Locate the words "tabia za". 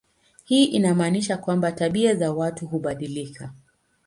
1.71-2.31